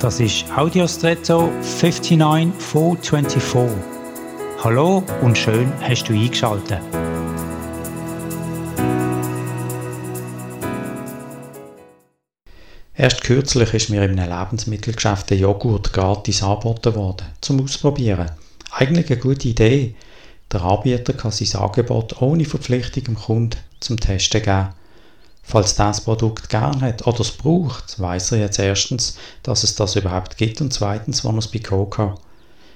Das 0.00 0.20
ist 0.20 0.44
Audiostretto 0.54 1.50
59424. 1.62 3.78
Hallo 4.62 5.02
und 5.22 5.38
schön 5.38 5.72
hast 5.80 6.04
du 6.04 6.12
eingeschaltet. 6.12 6.82
Erst 12.94 13.22
kürzlich 13.22 13.72
ist 13.72 13.88
mir 13.88 14.02
in 14.02 14.20
einem 14.20 14.38
Lebensmittelgeschäft 14.38 15.30
der 15.30 15.38
Joghurt 15.38 15.94
gratis 15.94 16.42
angeboten 16.42 16.94
worden, 16.94 17.28
zum 17.40 17.64
Ausprobieren. 17.64 18.32
Eigentlich 18.72 19.10
eine 19.10 19.18
gute 19.18 19.48
Idee. 19.48 19.94
Der 20.52 20.62
Anbieter 20.62 21.14
kann 21.14 21.30
sein 21.30 21.58
Angebot 21.58 22.20
ohne 22.20 22.44
Verpflichtung 22.44 23.04
dem 23.04 23.14
Kunden 23.14 23.56
zum 23.80 23.98
Testen 23.98 24.42
geben. 24.42 24.68
Falls 25.48 25.76
das 25.76 26.00
Produkt 26.00 26.48
gern 26.48 26.80
hat 26.80 27.06
oder 27.06 27.20
es 27.20 27.30
braucht, 27.30 28.00
weiß 28.00 28.32
er 28.32 28.38
jetzt 28.38 28.58
erstens, 28.58 29.16
dass 29.44 29.62
es 29.62 29.76
das 29.76 29.94
überhaupt 29.94 30.36
gibt 30.36 30.60
und 30.60 30.72
zweitens, 30.72 31.24
wann 31.24 31.36
er 31.36 31.38
es 31.38 31.46
bekommen 31.46 31.88
kann. 31.88 32.14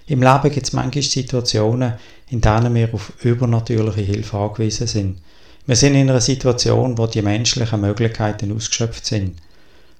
Im 0.06 0.22
Leben 0.22 0.52
gibt 0.52 0.68
es 0.68 0.72
manchmal 0.72 1.02
Situationen, 1.02 1.94
in 2.28 2.40
denen 2.40 2.72
wir 2.72 2.94
auf 2.94 3.12
übernatürliche 3.24 4.02
Hilfe 4.02 4.38
angewiesen 4.38 4.86
sind. 4.86 5.18
Wir 5.66 5.74
sind 5.74 5.96
in 5.96 6.08
einer 6.08 6.20
Situation, 6.20 6.96
wo 6.96 7.08
die 7.08 7.22
menschlichen 7.22 7.80
Möglichkeiten 7.80 8.54
ausgeschöpft 8.54 9.04
sind. 9.04 9.36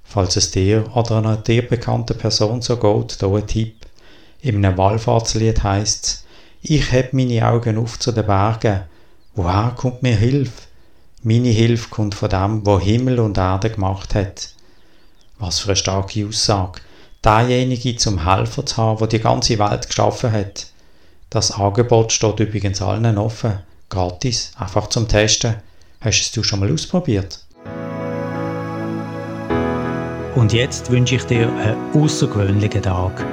Falls 0.04 0.36
es 0.36 0.52
dir 0.52 0.84
oder 0.94 1.18
einer 1.18 1.38
dir 1.38 1.66
bekannten 1.66 2.16
Person 2.16 2.62
so 2.62 2.76
geht, 2.76 3.16
hier 3.18 3.34
ein 3.34 3.46
Tipp. 3.48 3.74
In 4.42 4.64
einem 4.64 4.78
Wallfahrtslied 4.78 5.64
heisst 5.64 6.04
es, 6.04 6.24
ich 6.62 6.92
heb 6.92 7.14
meine 7.14 7.48
Augen 7.48 7.78
auf 7.78 7.98
zu 7.98 8.12
den 8.12 8.26
Bergen. 8.26 8.82
Woher 9.34 9.74
kommt 9.76 10.02
mir 10.02 10.14
Hilfe? 10.14 10.69
Meine 11.22 11.48
Hilfe 11.48 11.90
kommt 11.90 12.14
von 12.14 12.30
dem, 12.30 12.64
wo 12.64 12.80
Himmel 12.80 13.20
und 13.20 13.36
Erde 13.36 13.68
gemacht 13.68 14.14
hat. 14.14 14.54
Was 15.38 15.58
für 15.58 15.68
eine 15.68 15.76
starke 15.76 16.26
Aussage. 16.26 16.80
Derjenige 17.22 17.96
zum 17.96 18.24
Helfer 18.24 18.64
zu 18.64 18.78
haben, 18.78 18.98
der 19.00 19.08
die 19.08 19.18
ganze 19.18 19.58
Welt 19.58 19.86
geschaffen 19.86 20.32
hat. 20.32 20.68
Das 21.28 21.50
Angebot 21.50 22.10
steht 22.12 22.40
übrigens 22.40 22.80
allen 22.80 23.18
offen. 23.18 23.58
Gratis, 23.90 24.52
einfach 24.58 24.88
zum 24.88 25.08
Testen. 25.08 25.56
Hast 26.00 26.22
es 26.22 26.32
du 26.32 26.42
schon 26.42 26.60
mal 26.60 26.72
ausprobiert? 26.72 27.44
Und 30.36 30.54
jetzt 30.54 30.90
wünsche 30.90 31.16
ich 31.16 31.24
dir 31.24 31.52
einen 31.52 32.02
außergewöhnlichen 32.02 32.80
Tag. 32.80 33.26